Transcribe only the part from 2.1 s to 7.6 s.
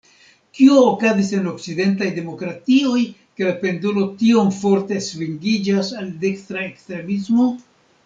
demokratioj, ke la pendolo tiom forte svingiĝas al dekstra ekstremismo?